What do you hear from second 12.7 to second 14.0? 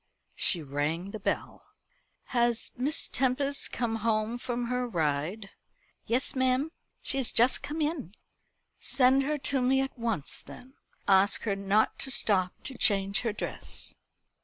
change her dress."